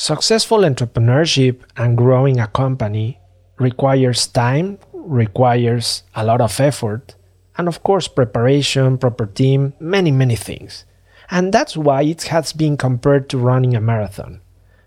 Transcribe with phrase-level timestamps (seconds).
[0.00, 3.18] Successful entrepreneurship and growing a company
[3.58, 7.16] requires time, requires a lot of effort,
[7.56, 10.84] and of course, preparation, proper team, many, many things.
[11.32, 14.40] And that's why it has been compared to running a marathon,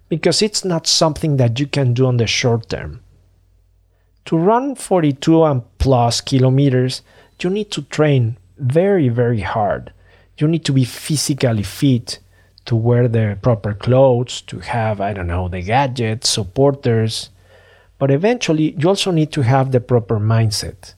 [0.08, 3.02] because it's not something that you can do on the short term.
[4.28, 7.02] To run 42 and plus kilometers,
[7.42, 9.92] you need to train very, very hard.
[10.38, 12.20] You need to be physically fit
[12.66, 17.30] to wear the proper clothes, to have, I don't know, the gadgets, supporters.
[17.98, 20.94] But eventually, you also need to have the proper mindset.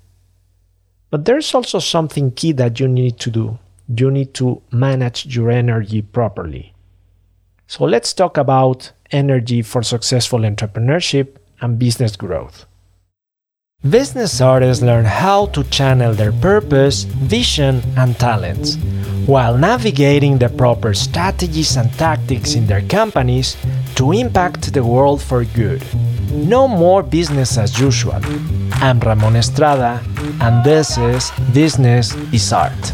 [1.09, 3.59] But there's also something key that you need to do.
[3.95, 6.73] You need to manage your energy properly.
[7.67, 12.65] So let's talk about energy for successful entrepreneurship and business growth.
[13.89, 18.77] Business artists learn how to channel their purpose, vision, and talents
[19.25, 23.57] while navigating the proper strategies and tactics in their companies
[23.95, 25.83] to impact the world for good.
[26.31, 28.21] No more business as usual.
[28.75, 30.01] I'm Ramon Estrada,
[30.39, 32.93] and this is Business is Art.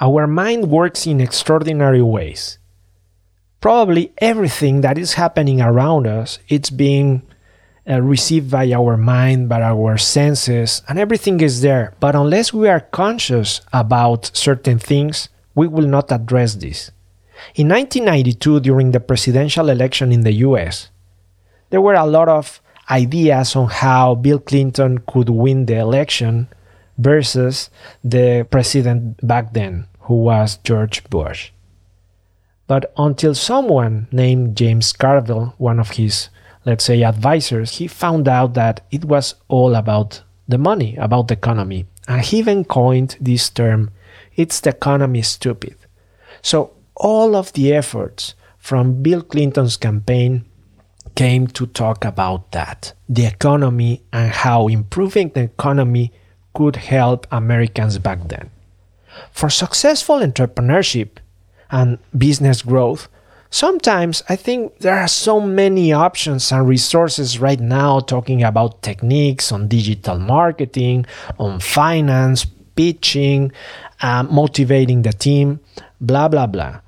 [0.00, 2.58] Our mind works in extraordinary ways
[3.60, 7.22] probably everything that is happening around us it's being
[7.88, 11.94] uh, received by our mind by our senses and everything is there.
[12.00, 16.90] But unless we are conscious about certain things we will not address this.
[17.54, 20.90] In 1992 during the presidential election in the US
[21.70, 22.60] there were a lot of
[22.90, 26.48] ideas on how Bill Clinton could win the election
[26.98, 27.70] versus
[28.02, 31.50] the president back then who was George Bush
[32.66, 36.28] but until someone named James Carville, one of his,
[36.64, 41.34] let's say, advisors, he found out that it was all about the money, about the
[41.34, 41.86] economy.
[42.08, 43.90] And he even coined this term
[44.36, 45.76] it's the economy stupid.
[46.42, 50.44] So all of the efforts from Bill Clinton's campaign
[51.14, 56.12] came to talk about that the economy and how improving the economy
[56.52, 58.50] could help Americans back then.
[59.30, 61.18] For successful entrepreneurship,
[61.70, 63.08] and business growth,
[63.50, 69.52] sometimes I think there are so many options and resources right now talking about techniques
[69.52, 71.06] on digital marketing,
[71.38, 73.52] on finance, pitching,
[74.02, 75.60] uh, motivating the team,
[76.00, 76.80] blah, blah, blah.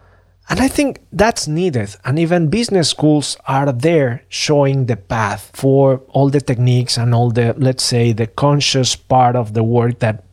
[0.51, 1.95] And I think that's needed.
[2.05, 7.31] And even business schools are there showing the path for all the techniques and all
[7.31, 10.25] the, let's say, the conscious part of the work that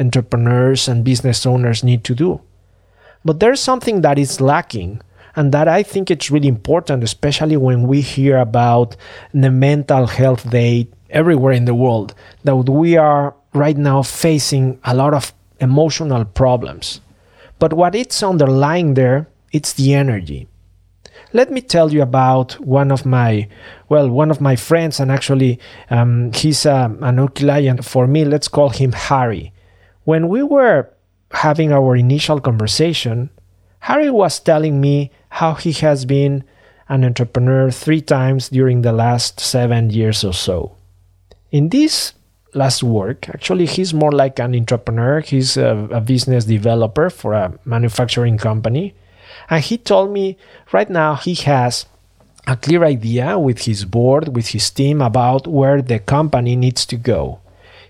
[0.00, 2.40] entrepreneurs and business owners need to do.
[3.24, 5.00] But there's something that is lacking
[5.36, 8.96] and that I think it's really important, especially when we hear about
[9.32, 12.14] the mental health day everywhere in the world,
[12.44, 17.00] that we are right now facing a lot of emotional problems.
[17.58, 20.48] But what it's underlying there, it's the energy.
[21.32, 23.48] Let me tell you about one of my,
[23.88, 28.24] well, one of my friends, and actually um, he's a, an new client for me.
[28.24, 29.52] Let's call him Harry.
[30.04, 30.90] When we were
[31.32, 33.30] having our initial conversation,
[33.80, 36.44] Harry was telling me how he has been
[36.88, 40.74] an entrepreneur three times during the last seven years or so.
[41.50, 42.14] In this
[42.54, 45.20] last work, actually, he's more like an entrepreneur.
[45.20, 48.94] He's a, a, business developer for a manufacturing company.
[49.50, 50.36] And he told me
[50.72, 51.86] right now he has
[52.46, 56.96] a clear idea with his board, with his team about where the company needs to
[56.96, 57.40] go.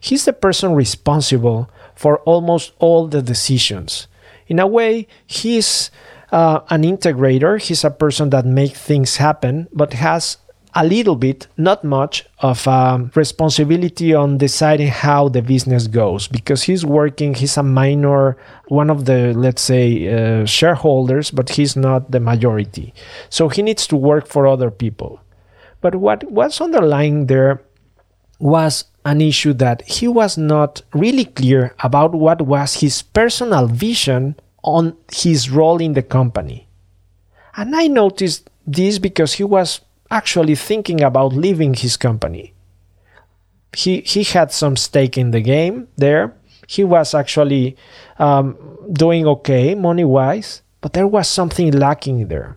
[0.01, 4.07] He's the person responsible for almost all the decisions.
[4.47, 5.91] In a way, he's
[6.31, 7.61] uh, an integrator.
[7.61, 10.37] He's a person that makes things happen, but has
[10.77, 16.63] a little bit, not much, of um, responsibility on deciding how the business goes because
[16.63, 18.37] he's working, he's a minor,
[18.69, 22.95] one of the, let's say, uh, shareholders, but he's not the majority.
[23.29, 25.21] So he needs to work for other people.
[25.81, 27.61] But what was underlying there
[28.39, 34.37] was an issue that he was not really clear about what was his personal vision
[34.63, 36.69] on his role in the company.
[37.57, 39.81] And I noticed this because he was
[40.11, 42.55] actually thinking about leaving his company.
[43.77, 46.35] He, he had some stake in the game there.
[46.67, 47.77] He was actually
[48.19, 48.57] um,
[48.93, 52.57] doing okay money wise, but there was something lacking there.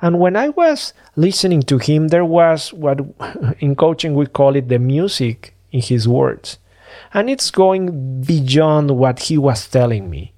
[0.00, 3.00] And when I was listening to him, there was what
[3.58, 6.58] in coaching we call it the music in his words.
[7.12, 10.32] And it's going beyond what he was telling me.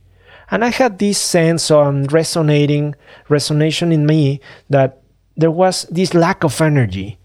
[0.50, 2.94] And I had this sense of resonating,
[3.28, 5.00] resonation in me that
[5.36, 7.18] there was this lack of energy.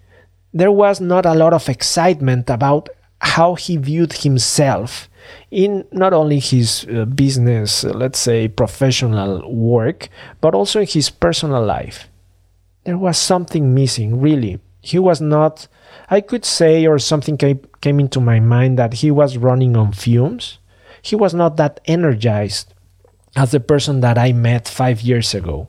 [0.54, 5.10] There was not a lot of excitement about how he viewed himself
[5.50, 10.10] in not only his uh, business, uh, let's say professional work,
[10.42, 12.10] but also in his personal life.
[12.84, 14.60] There was something missing, really.
[14.81, 15.68] He was not,
[16.09, 19.94] I could say, or something came, came into my mind that he was running on
[19.94, 20.59] fumes.
[21.01, 22.74] He was not that energized
[23.36, 25.68] as the person that I met five years ago,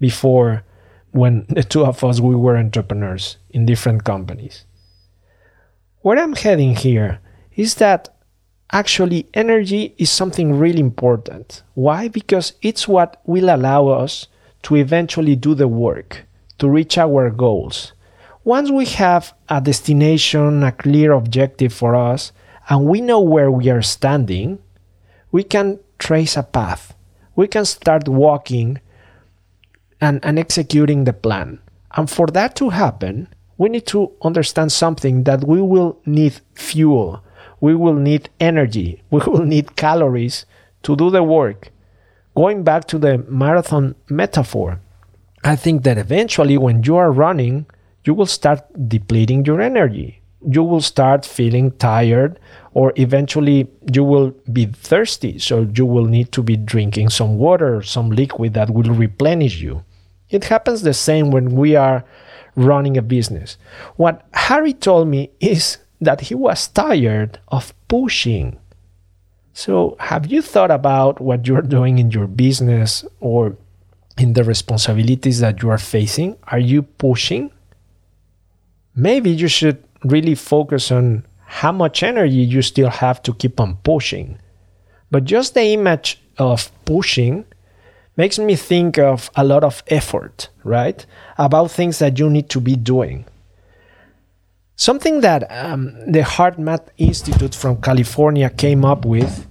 [0.00, 0.64] before
[1.12, 4.64] when the two of us we were entrepreneurs in different companies.
[6.00, 7.20] Where I'm heading here
[7.54, 8.08] is that
[8.72, 11.62] actually energy is something really important.
[11.74, 12.08] Why?
[12.08, 14.26] Because it's what will allow us
[14.62, 16.26] to eventually do the work,
[16.58, 17.92] to reach our goals.
[18.46, 22.30] Once we have a destination, a clear objective for us,
[22.68, 24.56] and we know where we are standing,
[25.32, 26.94] we can trace a path.
[27.34, 28.78] We can start walking
[30.00, 31.58] and, and executing the plan.
[31.96, 33.26] And for that to happen,
[33.58, 37.24] we need to understand something that we will need fuel,
[37.60, 40.46] we will need energy, we will need calories
[40.84, 41.72] to do the work.
[42.36, 44.78] Going back to the marathon metaphor,
[45.42, 47.66] I think that eventually when you are running,
[48.06, 50.22] you will start depleting your energy.
[50.48, 52.38] You will start feeling tired,
[52.72, 55.40] or eventually you will be thirsty.
[55.40, 59.84] So you will need to be drinking some water, some liquid that will replenish you.
[60.30, 62.04] It happens the same when we are
[62.54, 63.58] running a business.
[63.96, 68.58] What Harry told me is that he was tired of pushing.
[69.52, 73.56] So, have you thought about what you're doing in your business or
[74.18, 76.36] in the responsibilities that you are facing?
[76.44, 77.50] Are you pushing?
[78.96, 83.76] Maybe you should really focus on how much energy you still have to keep on
[83.84, 84.38] pushing.
[85.10, 87.44] But just the image of pushing
[88.16, 91.04] makes me think of a lot of effort, right?
[91.38, 93.26] About things that you need to be doing.
[94.76, 99.46] Something that um, the HeartMath Institute from California came up with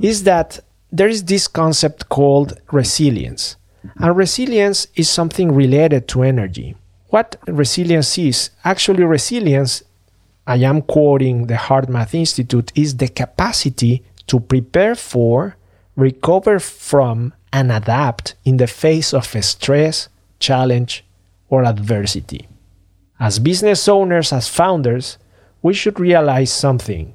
[0.00, 3.56] is that there is this concept called resilience.
[3.96, 6.76] And resilience is something related to energy.
[7.12, 8.48] What resilience is?
[8.64, 9.82] Actually, resilience,
[10.46, 15.56] I am quoting the HeartMath Institute, is the capacity to prepare for,
[15.94, 21.04] recover from, and adapt in the face of stress, challenge,
[21.50, 22.48] or adversity.
[23.20, 25.18] As business owners, as founders,
[25.60, 27.12] we should realize something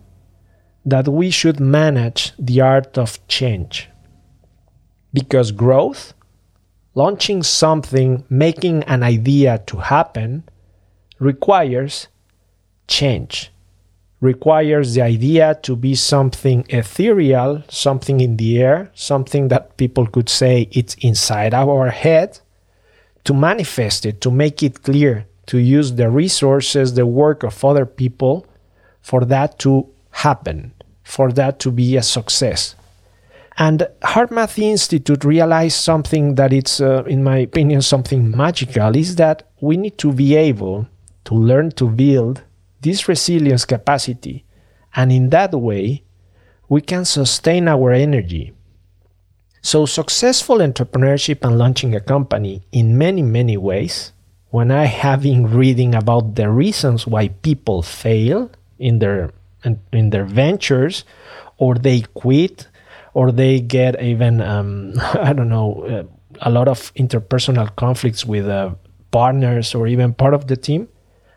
[0.86, 3.90] that we should manage the art of change.
[5.12, 6.14] Because growth,
[6.98, 10.44] launching something, making an idea to happen,
[11.20, 12.08] requires
[12.88, 13.52] change
[14.22, 20.30] requires the idea to be something ethereal, something in the air, something that people could
[20.30, 22.40] say it's inside our head,
[23.24, 27.86] to manifest it, to make it clear, to use the resources, the work of other
[27.86, 28.46] people
[29.02, 30.74] for that to happen,
[31.04, 32.76] for that to be a success.
[33.58, 39.50] And HeartMath Institute realized something that it's, uh, in my opinion, something magical is that
[39.60, 40.88] we need to be able
[41.26, 42.44] to learn to build
[42.82, 44.46] this resilience capacity,
[44.96, 46.04] and in that way,
[46.70, 48.54] we can sustain our energy.
[49.62, 54.14] So, successful entrepreneurship and launching a company in many, many ways,
[54.52, 59.32] when I have been reading about the reasons why people fail in their
[59.92, 61.04] in their ventures,
[61.58, 62.68] or they quit,
[63.18, 64.94] or they get even um,
[65.30, 66.04] I don't know uh,
[66.42, 68.76] a lot of interpersonal conflicts with uh,
[69.10, 70.88] partners or even part of the team.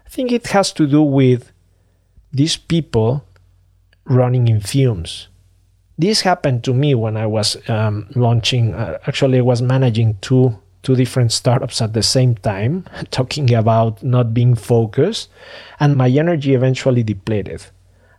[0.06, 1.52] I think it has to do with
[2.32, 3.24] these people
[4.04, 5.28] running in fumes.
[5.96, 8.74] This happened to me when I was um, launching.
[8.74, 14.02] Uh, actually, I was managing two two different startups at the same time, talking about
[14.02, 15.30] not being focused,
[15.78, 17.62] and my energy eventually depleted.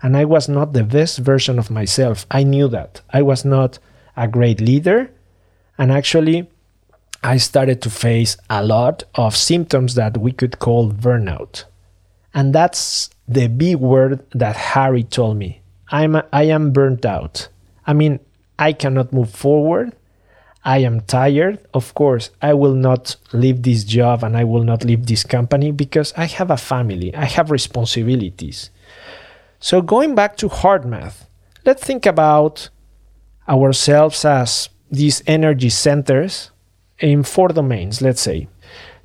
[0.01, 2.25] And I was not the best version of myself.
[2.31, 3.01] I knew that.
[3.11, 3.79] I was not
[4.17, 5.11] a great leader,
[5.77, 6.49] and actually,
[7.23, 11.65] I started to face a lot of symptoms that we could call burnout.
[12.33, 15.61] And that's the big word that Harry told me.
[15.89, 17.49] I'm I am burnt out.
[17.85, 18.19] I mean,
[18.57, 19.95] I cannot move forward.
[20.63, 21.59] I am tired.
[21.73, 25.71] Of course, I will not leave this job and I will not leave this company
[25.71, 27.13] because I have a family.
[27.15, 28.69] I have responsibilities.
[29.63, 31.27] So going back to HeartMath,
[31.65, 32.69] let's think about
[33.47, 36.49] ourselves as these energy centers
[36.99, 38.47] in four domains, let's say.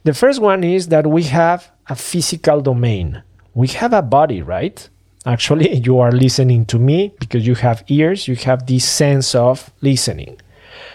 [0.04, 3.22] The first one is that we have a physical domain.
[3.52, 4.88] We have a body, right?
[5.26, 9.70] Actually, you are listening to me because you have ears, you have this sense of
[9.82, 10.40] listening.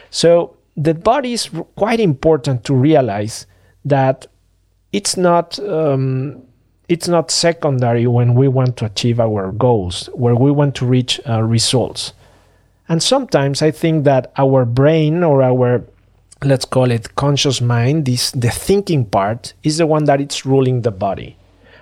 [0.10, 3.46] So, the body is quite important to realize
[3.86, 4.26] that
[4.92, 6.42] it's not um,
[6.92, 11.22] it's not secondary when we want to achieve our goals, where we want to reach
[11.28, 12.12] uh, results.
[12.90, 15.86] And sometimes I think that our brain or our
[16.44, 20.82] let's call it conscious mind, this the thinking part is the one that it's ruling
[20.82, 21.38] the body.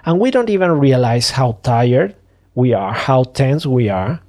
[0.05, 2.15] And we don't even realize how tired
[2.53, 4.21] we are, how tense we are.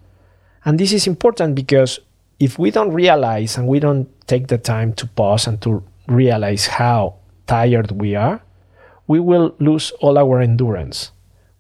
[0.65, 2.01] And this is important because
[2.39, 6.67] if we don't realize and we don't take the time to pause and to realize
[6.67, 8.41] how tired we are,
[9.11, 11.11] we will lose all our endurance.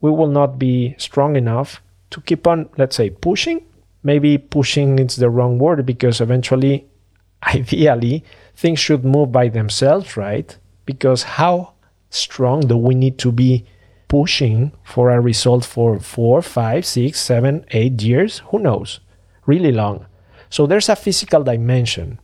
[0.00, 3.66] We will not be strong enough to keep on, let's say, pushing.
[4.04, 6.86] Maybe pushing is the wrong word because eventually,
[7.42, 8.22] ideally,
[8.54, 10.56] things should move by themselves, right?
[10.86, 11.72] Because how
[12.08, 13.66] strong do we need to be
[14.06, 18.42] pushing for a result for four, five, six, seven, eight years?
[18.50, 19.00] Who knows?
[19.44, 20.06] Really long.
[20.50, 22.20] So there's a physical dimension.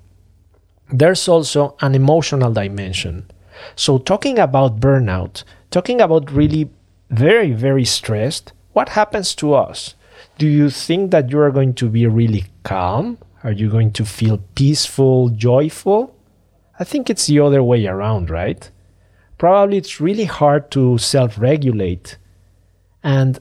[0.93, 3.29] There's also an emotional dimension.
[3.75, 6.71] So, talking about burnout, talking about really
[7.11, 9.95] very, very stressed, what happens to us?
[10.39, 13.19] Do you think that you are going to be really calm?
[13.43, 16.15] Are you going to feel peaceful, joyful?
[16.79, 18.71] I think it's the other way around, right?
[19.39, 22.19] Probably it's really hard to self regulate.
[23.03, 23.39] And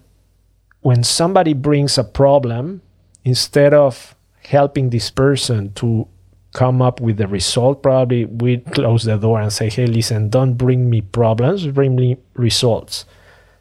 [0.82, 2.82] when somebody brings a problem,
[3.24, 6.08] instead of helping this person to
[6.56, 10.54] come up with the result, probably we close the door and say, hey, listen, don't
[10.54, 13.06] bring me problems, bring me results.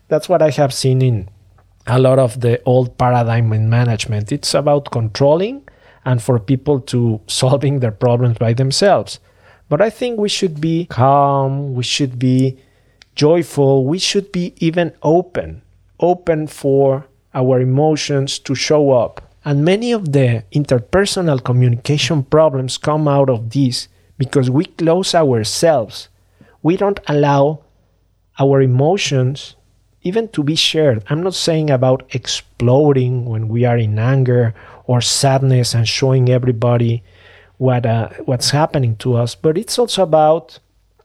[0.06, 1.28] That's what I have seen in
[1.88, 4.30] a lot of the old paradigm in management.
[4.30, 5.68] It's about controlling
[6.04, 9.18] and for people to solving their problems by themselves.
[9.68, 12.58] But I think we should be calm, we should be
[13.16, 15.62] joyful, we should be even open,
[15.98, 19.33] open for our emotions to show up.
[19.44, 26.08] And many of the interpersonal communication problems come out of this because we close ourselves.
[26.62, 27.60] We don't allow
[28.38, 29.56] our emotions
[30.02, 31.04] even to be shared.
[31.08, 34.54] I'm not saying about exploding when we are in anger
[34.86, 37.02] or sadness and showing everybody
[37.56, 40.58] what uh, what's happening to us, but it's also about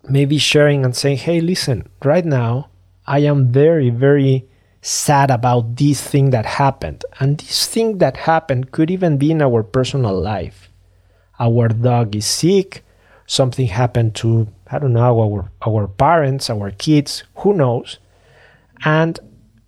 [0.10, 2.70] maybe sharing and saying, "Hey, listen, right now
[3.08, 4.46] I am very, very
[4.82, 9.42] sad about this thing that happened, and this thing that happened could even be in
[9.42, 10.70] our personal life.
[11.40, 12.84] Our dog is sick,
[13.26, 17.98] something happened to I don't know our our parents, our kids, who knows."
[18.86, 19.20] And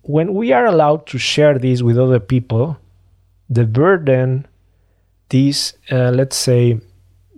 [0.02, 2.78] when we are allowed to share this with other people,
[3.48, 4.46] the burden
[5.28, 6.78] these uh, let's say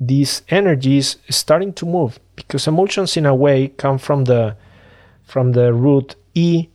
[0.00, 4.57] these energies starting to move because emotions in a way come from the
[5.25, 6.69] from the root e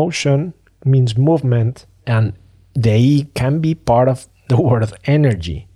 [0.00, 2.24] motion means movement and
[2.74, 5.68] the e can be part of the word energy.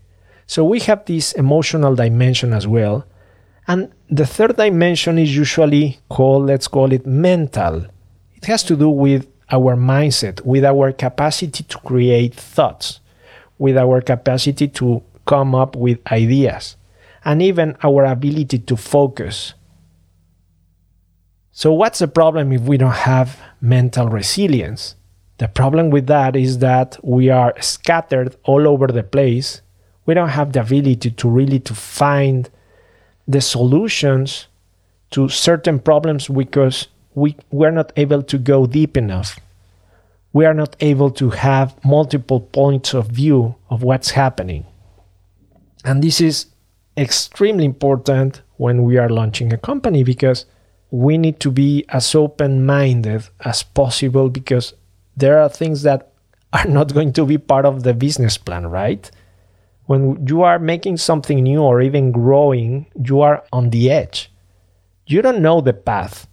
[0.47, 2.97] So we have this emotional dimension as well.
[3.67, 7.75] And the third dimension is usually called let's call it mental.
[8.39, 13.01] It has to do with our mindset with our capacity to create thoughts
[13.59, 16.77] with our capacity to come up with ideas
[17.25, 19.55] and even our ability to focus.
[21.59, 24.95] So, what's the problem if we don't have mental resilience?
[25.39, 29.61] The problem with that is that we are scattered all over the place.
[30.07, 32.49] We don't have the ability to really to find
[33.27, 34.47] the solutions
[35.11, 36.87] to certain problems because
[37.17, 39.41] we we're not able to go deep enough
[40.33, 44.65] we are not able to have multiple points of view of what's happening.
[45.85, 46.47] And this is
[46.97, 50.47] extremely important when we are launching a company because
[50.91, 54.75] we need to be as open minded as possible because
[55.17, 56.13] there are things that
[56.53, 59.11] are not going to be part of the business plan, right?
[59.87, 64.31] When you are making something new or even growing, you are on the edge.
[65.07, 66.27] You don't know the path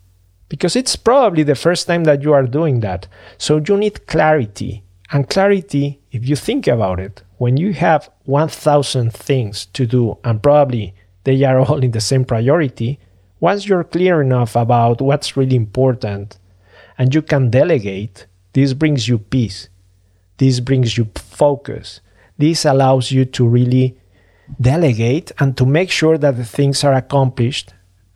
[0.49, 3.07] because it's probably the first time that you are doing that.
[3.37, 4.83] So you need clarity.
[5.11, 10.41] And clarity, if you think about it, when you have 1000 things to do and
[10.41, 10.93] probably
[11.23, 12.99] they are all in the same priority,
[13.45, 16.39] once you're clear enough about what's really important
[16.97, 19.69] and you can delegate, this brings you peace.
[20.37, 22.01] This brings you focus.
[22.39, 23.87] This allows you to really
[24.59, 27.67] delegate and to make sure that the things are accomplished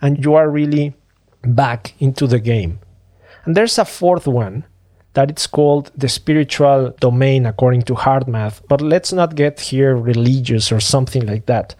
[0.01, 0.95] and you are really
[1.43, 2.79] back into the game.
[3.45, 4.65] And there's a fourth one
[5.13, 10.71] that it's called the spiritual domain according to HeartMath, but let's not get here religious
[10.71, 11.75] or something like that.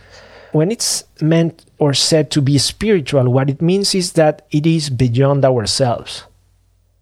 [0.52, 4.90] When it's meant or said to be spiritual, what it means is that it is
[4.90, 6.26] beyond ourselves.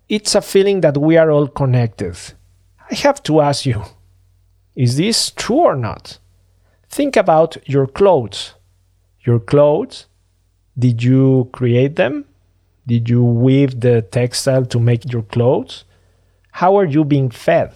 [0.08, 2.16] It's a feeling that we are all connected.
[2.90, 3.84] I have to ask you,
[4.76, 6.20] is this true or not?
[6.90, 8.54] Think about your clothes.
[9.22, 10.06] Your clothes,
[10.78, 12.26] did you create them?
[12.86, 15.84] Did you weave the textile to make your clothes?
[16.52, 17.76] How are you being fed?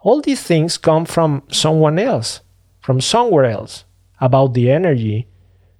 [0.00, 2.40] All these things come from someone else,
[2.80, 3.84] from somewhere else.
[4.24, 5.28] About the energy,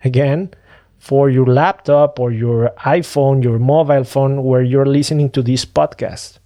[0.05, 0.53] again,
[0.99, 6.41] for your laptop or your iPhone, your mobile phone, where you're listening to this podcast.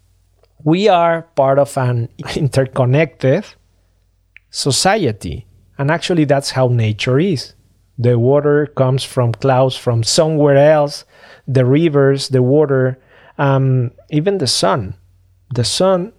[0.62, 3.46] We are part of an interconnected
[4.50, 5.48] society.
[5.76, 7.54] And actually, that's how nature is.
[7.98, 11.04] The water comes from clouds from somewhere else,
[11.48, 13.02] the rivers, the water,
[13.38, 14.94] um, even the sun.
[15.52, 16.12] The sun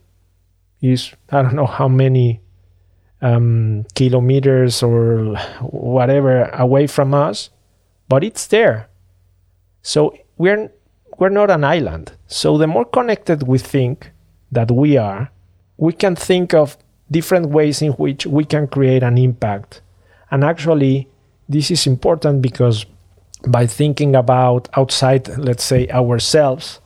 [0.81, 2.41] is, I don't know how many
[3.21, 7.49] um, kilometers or whatever away from us,
[8.07, 8.89] but it's there.
[9.81, 10.71] So we're
[11.17, 12.13] we're not an island.
[12.27, 14.11] So the more connected we think
[14.51, 15.31] that we are,
[15.77, 16.77] we can think of
[17.11, 19.81] different ways in which we can create an impact.
[20.31, 21.07] And actually,
[21.49, 22.85] this is important because
[23.47, 26.79] by thinking about outside, let's say, ourselves,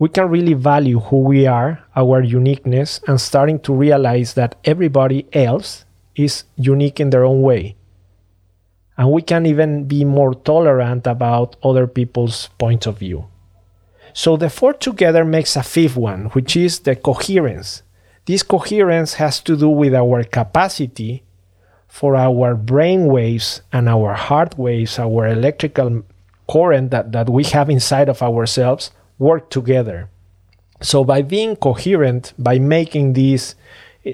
[0.00, 5.26] we can really value who we are, our uniqueness, and starting to realize that everybody
[5.32, 5.84] else
[6.16, 7.76] is unique in their own way
[9.00, 13.24] and we can even be more tolerant about other people's point of view.
[14.12, 17.82] So the four together makes a fifth one, which is the coherence.
[18.26, 21.22] This coherence has to do with our capacity
[21.88, 26.02] for our brain waves and our heart waves, our electrical
[26.46, 28.90] current that, that we have inside of ourselves
[29.20, 30.08] work together.
[30.82, 33.54] So by being coherent, by making these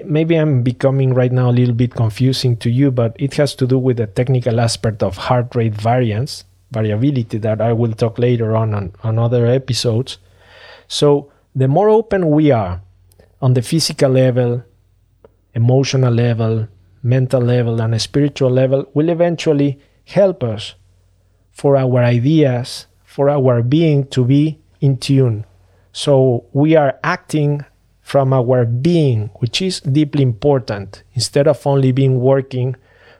[0.05, 3.65] maybe I'm becoming right now a little bit confusing to you, but it has to
[3.65, 8.55] do with the technical aspect of heart rate variance, variability that I will talk later
[8.55, 10.17] on on, on other episodes.
[10.87, 12.81] So the more open we are
[13.41, 14.63] on the physical level,
[15.53, 16.67] emotional level,
[17.01, 20.75] mental level, and spiritual level will eventually help us
[21.51, 25.45] for our ideas, for our being to be in tune.
[25.91, 27.65] So we are acting
[28.01, 32.75] from our being, which is deeply important, instead of only being working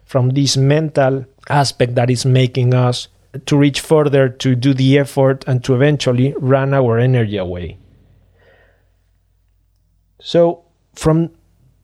[0.06, 3.10] from this mental aspect that is making us
[3.46, 7.78] to reach further, to do the effort, and to eventually run our energy away.
[10.20, 10.64] So,
[10.96, 11.32] from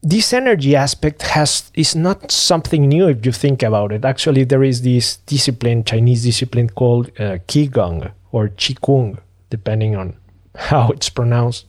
[0.01, 4.03] this energy aspect has is not something new if you think about it.
[4.03, 9.19] Actually, there is this discipline, Chinese discipline called uh, Qigong or Qigong,
[9.57, 10.17] depending on
[10.55, 11.65] how it's pronounced,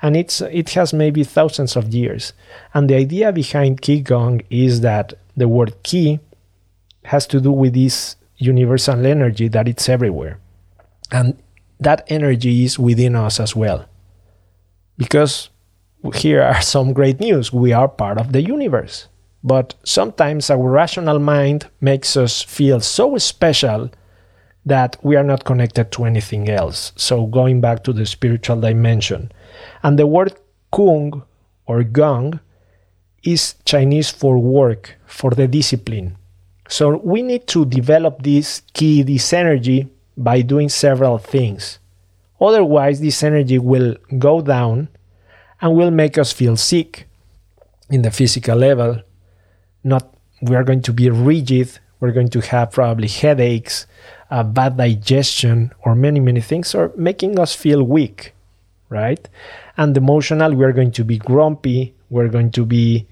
[0.00, 2.32] and it's it has maybe thousands of years.
[2.72, 6.20] And the idea behind Qigong is that the word Qi
[7.04, 10.38] has to do with this universal energy that it's everywhere.
[11.10, 11.36] And
[11.80, 13.86] that energy is within us as well.
[14.96, 15.50] Because
[16.14, 17.52] here are some great news.
[17.52, 19.08] We are part of the universe.
[19.44, 23.90] But sometimes our rational mind makes us feel so special
[24.68, 26.92] that we are not connected to anything else.
[26.96, 29.32] So, going back to the spiritual dimension,
[29.82, 30.34] and the word
[30.72, 31.22] kung
[31.66, 32.40] or gong
[33.22, 36.16] is Chinese for work, for the discipline.
[36.68, 41.78] So we need to develop this Qi, this energy, by doing several things.
[42.40, 44.88] Otherwise, this energy will go down
[45.60, 47.08] and will make us feel sick
[47.90, 49.02] in the physical level.
[49.82, 53.86] Not we are going to be rigid, we're going to have probably headaches,
[54.30, 58.34] uh, bad digestion, or many, many things, or making us feel weak
[58.88, 59.28] right?
[59.76, 63.06] And emotional, we're going to be grumpy, we're going to be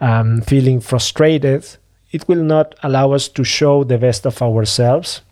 [0.00, 1.66] um, feeling frustrated.
[2.12, 5.22] It will not allow us to show the best of ourselves.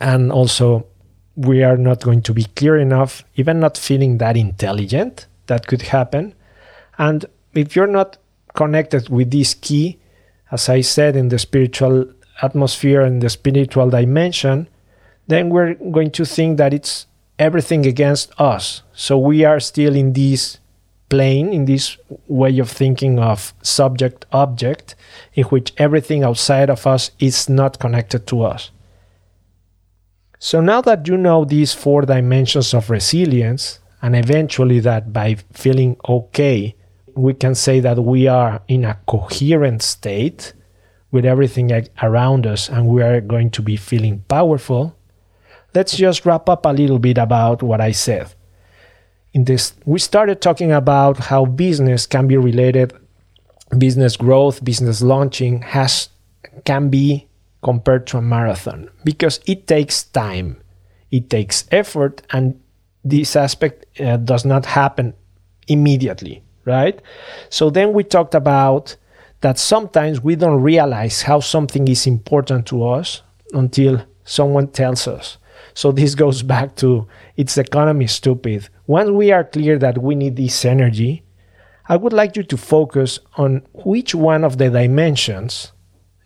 [0.00, 0.86] And also,
[1.36, 5.26] we are not going to be clear enough, even not feeling that intelligent.
[5.46, 6.34] That could happen.
[6.98, 8.18] And if you're not
[8.54, 9.98] connected with this Qi,
[10.50, 14.68] as I said, in the spiritual atmosphere and the spiritual dimension,
[15.26, 17.06] then we're going to think that it's
[17.38, 18.82] everything against us.
[18.92, 20.58] So we are still in this
[21.08, 21.96] plane, in this
[22.28, 24.94] way of thinking of subject object,
[25.34, 28.70] in which everything outside of us is not connected to us.
[30.38, 35.96] So now that you know these four dimensions of resilience, and eventually that by feeling
[36.06, 36.74] okay,
[37.14, 40.52] we can say that we are in a coherent state
[41.14, 41.70] with everything
[42.02, 44.94] around us and we are going to be feeling powerful
[45.74, 48.32] let's just wrap up a little bit about what I said.
[49.32, 52.92] In this, we started talking about how business can be related,
[53.76, 56.08] business growth, business launching has
[56.64, 57.26] can be
[57.62, 60.62] compared to a marathon because it takes time,
[61.10, 62.60] it takes effort, and
[63.02, 65.14] this aspect uh, does not happen
[65.66, 67.00] immediately, right?
[67.50, 68.96] So then we talked about
[69.44, 73.20] that sometimes we don't realize how something is important to us
[73.52, 75.36] until someone tells us
[75.74, 78.70] So this goes back to it's economy stupid.
[78.86, 81.24] Once we are clear that we need this energy,
[81.86, 85.72] I would like you to focus on which one of the dimensions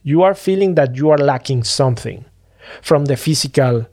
[0.04, 2.24] you are feeling that you are lacking something.
[2.82, 3.86] From the physical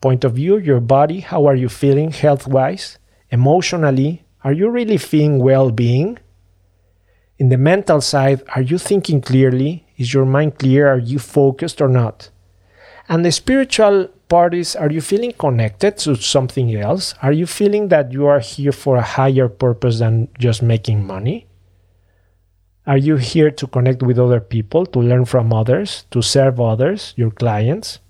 [0.00, 2.98] point of view, your body, how are you feeling health wise?
[3.30, 6.18] Emotionally, are you really feeling well being?
[7.38, 9.86] In the mental side, are you thinking clearly?
[9.96, 10.88] Is your mind clear?
[10.88, 12.30] Are you focused or not?
[13.08, 17.14] And the spiritual part is are you feeling connected to something else?
[17.22, 21.46] Are you feeling that you are here for a higher purpose than just making money?
[22.88, 27.14] Are you here to connect with other people, to learn from others, to serve others,
[27.16, 28.00] your clients,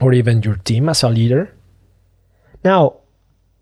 [0.00, 1.52] or even your team as a leader?
[2.62, 2.98] Now,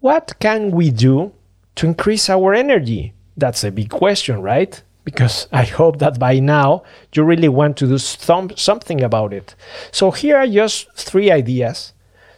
[0.01, 1.33] what can we do
[1.77, 3.15] to increase our energy?
[3.37, 4.83] That's a big question, right?
[5.09, 6.83] Because I hope that by now
[7.15, 9.55] you really want to do some, something about it.
[9.91, 11.95] So, here are just three ideas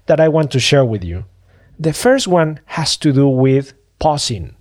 [0.06, 1.24] that I want to share with you.
[1.80, 4.54] The first one has to do with pausing.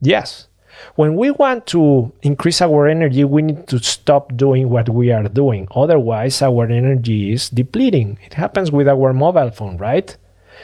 [0.00, 0.48] Yes,
[0.94, 5.28] when we want to increase our energy, we need to stop doing what we are
[5.28, 5.68] doing.
[5.74, 8.18] Otherwise, our energy is depleting.
[8.24, 10.16] It happens with our mobile phone, right?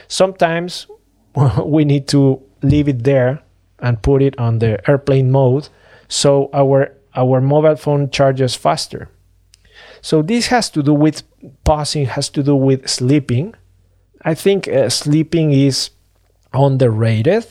[0.08, 0.86] Sometimes
[1.62, 3.42] we need to leave it there
[3.80, 5.68] and put it on the airplane mode
[6.08, 9.08] so our our mobile phone charges faster.
[10.02, 11.22] So this has to do with
[11.64, 13.54] pausing, has to do with sleeping.
[14.22, 15.90] I think uh, sleeping is
[16.52, 17.46] underrated.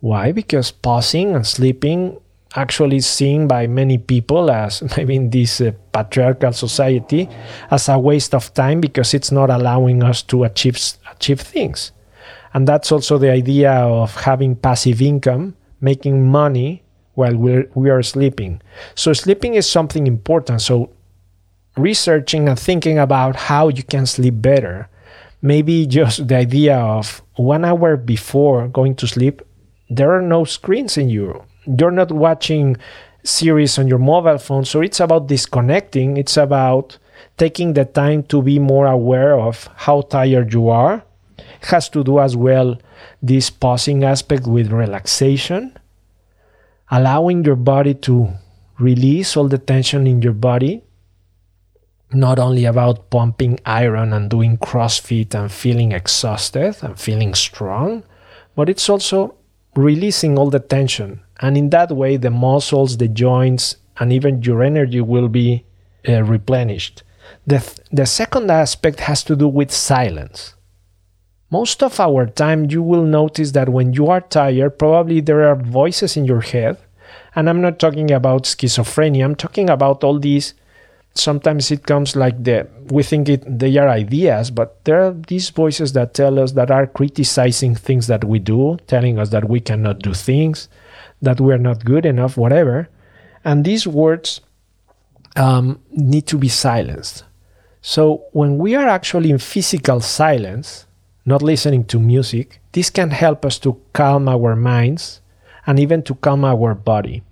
[0.00, 0.32] Why?
[0.32, 2.18] Because pausing and sleeping
[2.54, 7.28] actually seen by many people as maybe in this uh, patriarchal society
[7.70, 10.78] as a waste of time because it's not allowing us to achieve
[11.10, 11.92] achieve things.
[12.54, 16.82] And that's also the idea of having passive income, making money
[17.16, 18.60] while we're, we are sleeping.
[18.94, 20.60] So, sleeping is something important.
[20.60, 20.90] So,
[21.76, 24.88] researching and thinking about how you can sleep better.
[25.42, 29.42] Maybe just the idea of one hour before going to sleep,
[29.90, 31.42] there are no screens in you.
[31.66, 32.76] You're not watching
[33.24, 34.64] series on your mobile phone.
[34.66, 36.98] So, it's about disconnecting, it's about
[37.38, 41.02] taking the time to be more aware of how tired you are.
[41.38, 42.78] It has to do as well
[43.22, 45.78] this pausing aspect with relaxation
[46.90, 48.28] allowing your body to
[48.78, 50.82] release all the tension in your body
[52.12, 58.04] not only about pumping iron and doing crossfit and feeling exhausted and feeling strong
[58.54, 59.34] but it's also
[59.74, 61.20] releasing all the tension.
[61.40, 65.64] And in that way the muscles the joints and even your energy will be
[66.08, 67.02] uh, replenished.
[67.46, 70.55] The, th- the second aspect has to do with silence
[71.50, 75.56] most of our time, you will notice that when you are tired, probably there are
[75.56, 76.76] voices in your head.
[77.34, 80.54] And I'm not talking about schizophrenia, I'm talking about all these.
[81.14, 85.48] Sometimes it comes like the we think it they are ideas, but there are these
[85.48, 89.60] voices that tell us that are criticizing things that we do, telling us that we
[89.60, 90.68] cannot do things,
[91.22, 92.88] that we're not good enough, whatever.
[93.44, 94.42] And these words
[95.36, 97.24] um, need to be silenced.
[97.80, 100.86] So when we are actually in physical silence,
[101.26, 105.20] not listening to music, this can help us to calm our minds
[105.66, 107.22] and even to calm our body.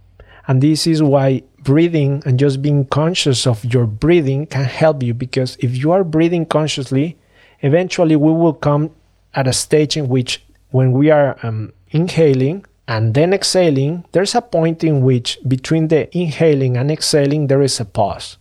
[0.46, 5.14] And this is why breathing and just being conscious of your breathing can help you
[5.14, 7.16] because if you are breathing consciously,
[7.60, 8.90] eventually we will come
[9.32, 14.42] at a stage in which when we are um, inhaling and then exhaling, there's a
[14.42, 18.36] point in which between the inhaling and exhaling there is a pause.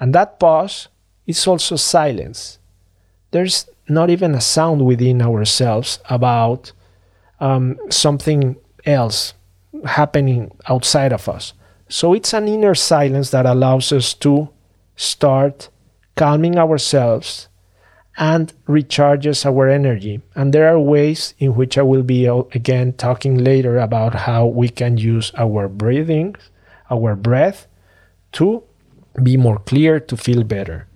[0.00, 0.88] And that pause
[1.26, 2.58] is also silence.
[3.30, 6.72] There's not even a sound within ourselves about
[7.40, 9.34] um, something else
[9.84, 11.52] happening outside of us.
[11.88, 14.48] So it's an inner silence that allows us to
[14.96, 15.68] start
[16.16, 17.48] calming ourselves
[18.16, 20.22] and recharges our energy.
[20.34, 24.46] And there are ways in which I will be uh, again talking later about how
[24.46, 26.34] we can use our breathing,
[26.90, 27.66] our breath
[28.32, 28.62] to
[29.22, 30.86] be more clear, to feel better.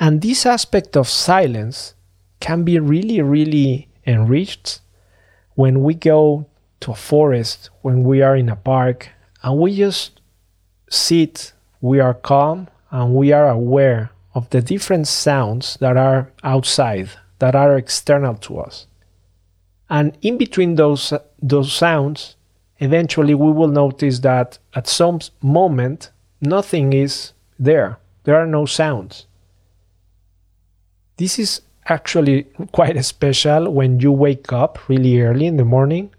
[0.00, 1.94] And this aspect of silence
[2.40, 4.80] can be really, really enriched
[5.54, 6.46] when we go
[6.80, 9.10] to a forest, when we are in a park,
[9.42, 10.22] and we just
[10.88, 17.10] sit, we are calm, and we are aware of the different sounds that are outside,
[17.38, 18.86] that are external to us.
[19.90, 22.36] And in between those, those sounds,
[22.78, 26.10] eventually we will notice that at some moment,
[26.40, 27.98] nothing is there.
[28.24, 29.26] There are no sounds.
[31.20, 36.14] This is actually quite special when you wake up really early in the morning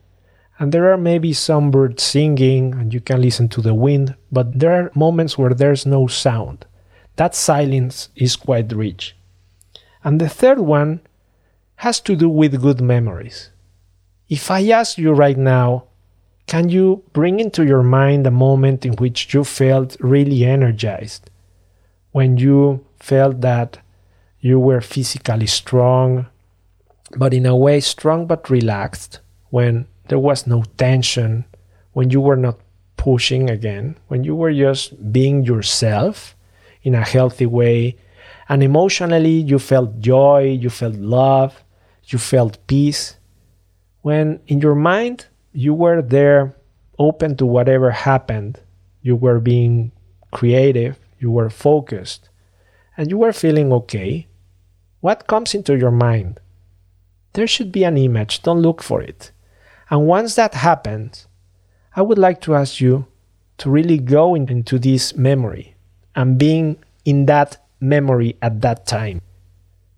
[0.60, 4.60] and there are maybe some birds singing and you can listen to the wind, but
[4.60, 6.68] there are moments where there's no sound.
[7.16, 9.16] That silence is quite rich.
[10.04, 11.00] And the third one
[11.78, 13.50] has to do with good memories.
[14.30, 15.86] If I ask you right now,
[16.46, 21.32] can you bring into your mind a moment in which you felt really energized?
[22.12, 23.80] When you felt that
[24.42, 26.26] you were physically strong,
[27.16, 31.46] but in a way strong but relaxed, when there was no tension,
[31.94, 32.60] when you were not
[32.98, 36.36] pushing again, when you were just being yourself
[36.84, 37.96] in a healthy way,
[38.50, 41.64] and emotionally you felt joy, you felt love,
[42.06, 43.18] you felt peace,
[44.02, 46.56] when in your mind you were there
[46.98, 48.60] open to whatever happened,
[49.02, 49.92] you were being
[50.32, 52.30] creative, you were focused,
[52.98, 54.28] and you were feeling okay,
[55.02, 56.40] what comes into your mind?
[57.34, 59.32] There should be an image, don't look for it.
[59.90, 61.28] And once that happens,
[61.96, 63.08] I would like to ask you
[63.58, 65.76] to really go into this memory
[66.16, 69.22] and being in that memory at that time.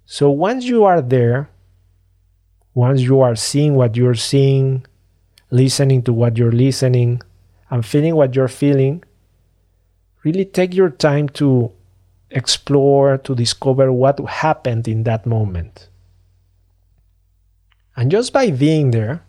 [0.05, 1.49] So once you are there,
[2.73, 4.85] once you are seeing what you're seeing,
[5.51, 7.21] listening to what you're listening,
[7.69, 9.03] and feeling what you're feeling,
[10.23, 11.71] really take your time to
[12.33, 15.89] explore, to discover what happened in that moment.
[17.95, 19.23] And just by being there,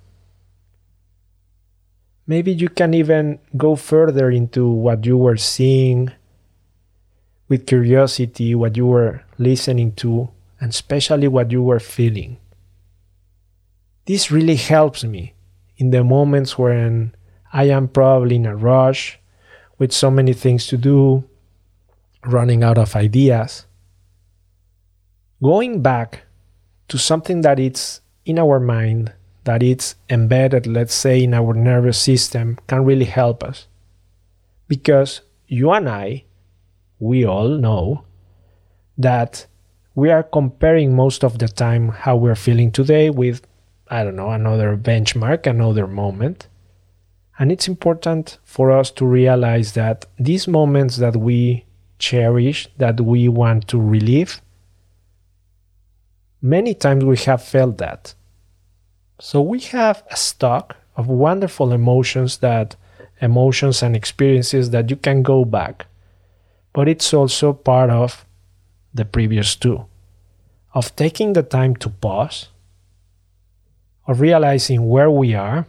[2.26, 6.10] maybe you can even go further into what you were seeing
[7.48, 12.38] with curiosity, what you were listening to, and especially what you were feeling.
[14.06, 15.34] This really helps me
[15.76, 17.14] in the moments when
[17.52, 19.18] I am probably in a rush
[19.78, 21.24] with so many things to do,
[22.26, 23.66] running out of ideas.
[25.42, 26.22] Going back
[26.88, 29.12] to something that it's in our mind,
[29.44, 33.66] that it's embedded, let's say, in our nervous system, can really help us.
[34.68, 36.24] Because you and I,
[36.98, 38.04] we all know
[38.96, 39.46] that
[39.94, 43.46] we are comparing most of the time how we're feeling today with,
[43.88, 46.48] I don't know, another benchmark, another moment.
[47.38, 51.64] And it's important for us to realize that these moments that we
[51.98, 54.40] cherish, that we want to relive,
[56.40, 58.14] many times we have felt that.
[59.20, 62.76] So we have a stock of wonderful emotions that
[63.20, 65.87] emotions and experiences that you can go back.
[66.72, 68.24] But it's also part of
[68.92, 69.87] the previous two
[70.74, 72.48] of taking the time to pause,
[74.07, 75.66] of realizing where we are,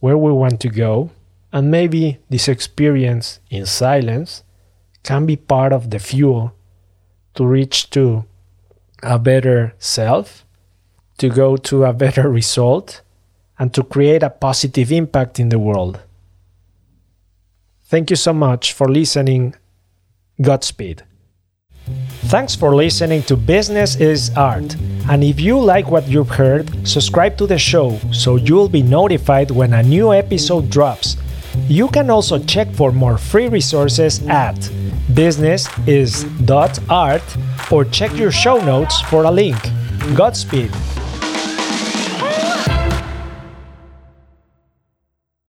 [0.00, 1.10] where we want to go,
[1.52, 4.42] and maybe this experience in silence
[5.08, 6.52] can be part of the fuel
[7.32, 8.26] to reach to
[9.02, 10.44] a better self,
[11.16, 13.00] to go to a better result,
[13.58, 16.00] and to create a positive impact in the world.
[17.86, 19.54] Thank you so much for listening.
[20.42, 21.04] Godspeed.
[22.28, 24.76] Thanks for listening to Business is Art.
[25.08, 29.50] And if you like what you've heard, subscribe to the show so you'll be notified
[29.50, 31.16] when a new episode drops.
[31.68, 34.56] You can also check for more free resources at
[35.14, 37.22] businessis.art
[37.72, 39.56] or check your show notes for a link.
[40.14, 40.70] Godspeed.